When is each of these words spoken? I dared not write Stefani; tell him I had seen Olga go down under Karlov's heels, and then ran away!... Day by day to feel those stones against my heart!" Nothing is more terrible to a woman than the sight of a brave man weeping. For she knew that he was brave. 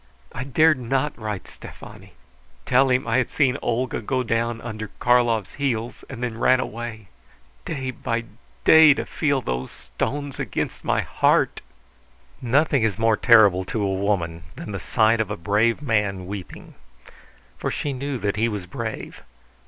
I 0.31 0.45
dared 0.45 0.79
not 0.79 1.15
write 1.15 1.47
Stefani; 1.47 2.13
tell 2.65 2.89
him 2.89 3.07
I 3.07 3.17
had 3.17 3.29
seen 3.29 3.59
Olga 3.61 4.01
go 4.01 4.23
down 4.23 4.59
under 4.61 4.87
Karlov's 4.99 5.53
heels, 5.53 6.03
and 6.09 6.23
then 6.23 6.39
ran 6.39 6.59
away!... 6.59 7.09
Day 7.65 7.91
by 7.91 8.23
day 8.65 8.95
to 8.95 9.05
feel 9.05 9.41
those 9.41 9.69
stones 9.69 10.39
against 10.39 10.83
my 10.83 11.01
heart!" 11.01 11.61
Nothing 12.41 12.81
is 12.81 12.97
more 12.97 13.15
terrible 13.15 13.63
to 13.65 13.83
a 13.83 13.93
woman 13.93 14.41
than 14.55 14.71
the 14.71 14.79
sight 14.79 15.19
of 15.21 15.29
a 15.29 15.37
brave 15.37 15.83
man 15.83 16.25
weeping. 16.25 16.73
For 17.59 17.69
she 17.69 17.93
knew 17.93 18.17
that 18.17 18.37
he 18.37 18.49
was 18.49 18.65
brave. 18.65 19.21